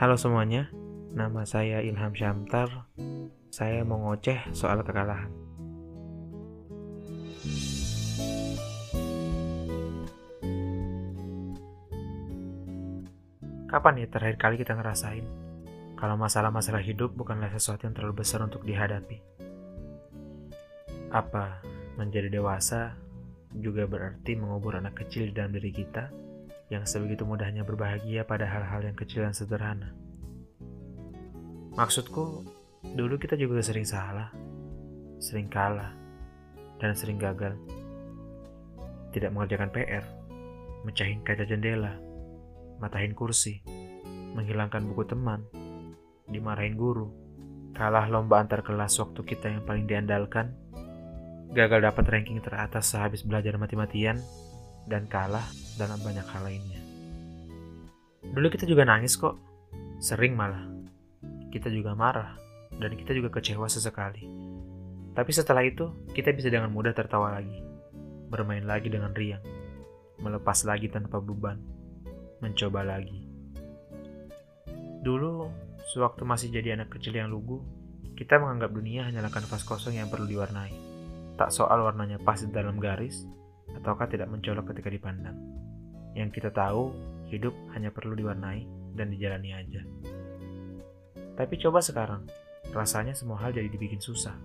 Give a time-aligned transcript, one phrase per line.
[0.00, 0.72] Halo semuanya,
[1.12, 2.88] nama saya Ilham Syamtar.
[3.52, 5.28] Saya mau ngoceh soal kekalahan.
[13.68, 15.28] Kapan ya terakhir kali kita ngerasain
[16.00, 19.20] kalau masalah-masalah hidup bukanlah sesuatu yang terlalu besar untuk dihadapi?
[21.12, 21.60] Apa
[22.00, 22.96] menjadi dewasa
[23.52, 26.29] juga berarti mengubur anak kecil di dalam diri kita
[26.70, 29.90] yang sebegitu mudahnya berbahagia pada hal-hal yang kecil dan sederhana?
[31.74, 32.46] Maksudku,
[32.94, 34.30] dulu kita juga sering salah,
[35.18, 35.90] sering kalah,
[36.78, 37.58] dan sering gagal.
[39.10, 40.06] Tidak mengerjakan PR,
[40.86, 41.98] mecahin kaca jendela,
[42.78, 43.60] matahin kursi,
[44.38, 45.42] menghilangkan buku teman,
[46.30, 47.10] dimarahin guru,
[47.74, 50.54] kalah lomba antar kelas waktu kita yang paling diandalkan,
[51.50, 54.22] gagal dapat ranking teratas sehabis belajar mati-matian,
[54.88, 55.44] dan kalah
[55.76, 56.80] dalam banyak hal lainnya.
[58.30, 59.36] Dulu kita juga nangis kok,
[59.98, 60.64] sering malah.
[61.50, 62.38] Kita juga marah,
[62.78, 64.24] dan kita juga kecewa sesekali.
[65.10, 67.58] Tapi setelah itu, kita bisa dengan mudah tertawa lagi,
[68.30, 69.42] bermain lagi dengan riang,
[70.22, 71.58] melepas lagi tanpa beban,
[72.38, 73.26] mencoba lagi.
[75.02, 75.50] Dulu,
[75.90, 77.58] sewaktu masih jadi anak kecil yang lugu,
[78.14, 80.70] kita menganggap dunia hanyalah kanvas kosong yang perlu diwarnai.
[81.34, 83.24] Tak soal warnanya pas di dalam garis,
[83.80, 85.36] ataukah tidak mencolok ketika dipandang.
[86.12, 86.92] Yang kita tahu,
[87.32, 89.82] hidup hanya perlu diwarnai dan dijalani aja.
[91.38, 92.28] Tapi coba sekarang,
[92.76, 94.36] rasanya semua hal jadi dibikin susah.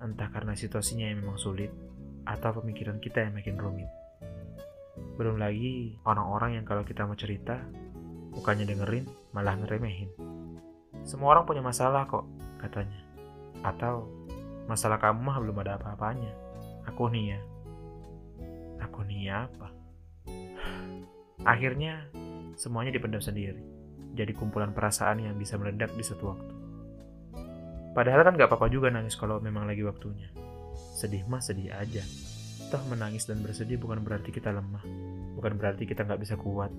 [0.00, 1.68] Entah karena situasinya yang memang sulit,
[2.24, 3.90] atau pemikiran kita yang makin rumit.
[5.20, 7.60] Belum lagi orang-orang yang kalau kita mau cerita,
[8.32, 9.04] bukannya dengerin,
[9.36, 10.08] malah ngeremehin.
[11.04, 12.24] Semua orang punya masalah kok,
[12.56, 13.04] katanya.
[13.60, 14.08] Atau,
[14.64, 16.32] masalah kamu mah belum ada apa-apanya.
[16.88, 17.40] Aku nih ya.
[18.84, 19.68] Aku nih apa?
[21.44, 22.08] Akhirnya,
[22.56, 23.60] semuanya dipendam sendiri.
[24.14, 26.54] Jadi kumpulan perasaan yang bisa meledak di satu waktu.
[27.94, 30.30] Padahal kan gak apa-apa juga nangis kalau memang lagi waktunya.
[30.94, 32.02] Sedih mah sedih aja.
[32.70, 34.82] Toh menangis dan bersedih bukan berarti kita lemah.
[35.38, 36.74] Bukan berarti kita nggak bisa kuat.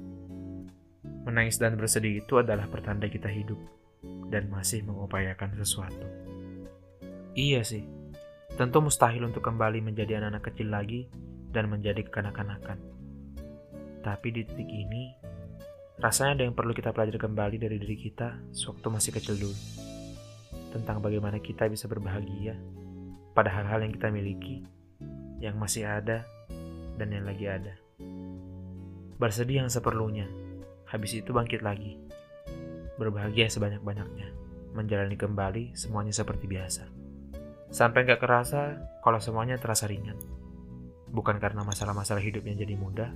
[1.24, 3.58] Menangis dan bersedih itu adalah pertanda kita hidup
[4.28, 6.04] dan masih mengupayakan sesuatu.
[7.36, 7.84] Iya sih,
[8.56, 11.08] tentu mustahil untuk kembali menjadi anak-anak kecil lagi
[11.56, 12.76] dan menjadi kekanak-kanakan.
[14.04, 15.16] Tapi di titik ini,
[16.04, 19.58] rasanya ada yang perlu kita pelajari kembali dari diri kita sewaktu masih kecil dulu.
[20.76, 22.60] Tentang bagaimana kita bisa berbahagia
[23.32, 24.68] pada hal-hal yang kita miliki
[25.40, 26.24] yang masih ada,
[26.96, 27.76] dan yang lagi ada.
[29.20, 30.28] Bersedih yang seperlunya,
[30.88, 32.00] habis itu bangkit lagi.
[32.96, 34.32] Berbahagia sebanyak-banyaknya,
[34.76, 36.88] menjalani kembali semuanya seperti biasa.
[37.72, 40.16] Sampai gak kerasa kalau semuanya terasa ringan.
[41.16, 43.10] Bukan karena masalah-masalah hidupnya jadi mudah,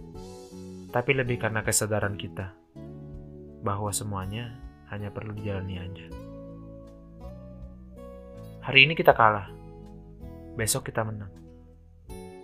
[0.96, 2.56] tapi lebih karena kesadaran kita
[3.60, 4.56] bahwa semuanya
[4.88, 6.08] hanya perlu dijalani aja.
[8.64, 9.52] Hari ini kita kalah,
[10.56, 11.40] besok kita menang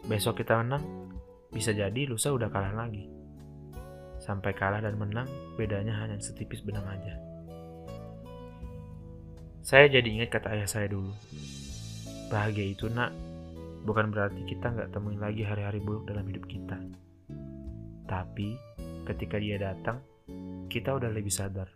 [0.05, 0.85] besok kita menang,
[1.49, 3.09] bisa jadi lusa udah kalah lagi.
[4.21, 5.27] Sampai kalah dan menang,
[5.57, 7.13] bedanya hanya setipis benang aja.
[9.65, 11.09] Saya jadi ingat kata ayah saya dulu.
[12.29, 13.13] Bahagia itu nak,
[13.85, 16.81] bukan berarti kita nggak temuin lagi hari-hari buruk dalam hidup kita.
[18.09, 18.57] Tapi,
[19.06, 20.01] ketika dia datang,
[20.68, 21.69] kita udah lebih sadar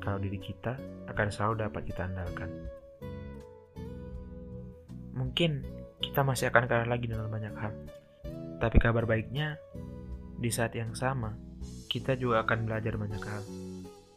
[0.00, 0.78] kalau diri kita
[1.12, 2.50] akan selalu dapat kita andalkan.
[5.16, 5.64] Mungkin
[6.00, 7.72] kita masih akan kalah lagi dalam banyak hal.
[8.56, 9.60] Tapi kabar baiknya,
[10.36, 11.36] di saat yang sama,
[11.88, 13.42] kita juga akan belajar banyak hal.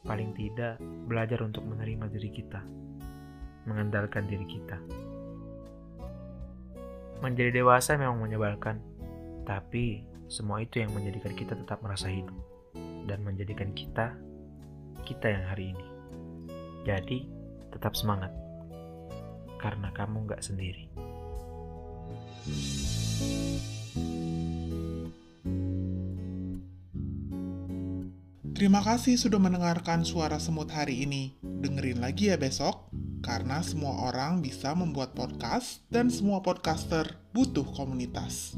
[0.03, 2.61] Paling tidak, belajar untuk menerima diri kita,
[3.67, 4.77] mengandalkan diri kita.
[7.19, 8.79] Menjadi dewasa memang menyebalkan,
[9.43, 12.35] tapi semua itu yang menjadikan kita tetap merasa hidup
[13.09, 14.15] dan menjadikan kita
[15.03, 15.87] kita yang hari ini.
[16.87, 17.27] Jadi,
[17.75, 18.31] tetap semangat
[19.59, 20.87] karena kamu nggak sendiri.
[28.59, 31.31] Terima kasih sudah mendengarkan suara semut hari ini.
[31.39, 32.88] Dengerin lagi ya besok,
[33.19, 38.55] karena semua orang bisa membuat podcast dan semua podcaster butuh komunitas.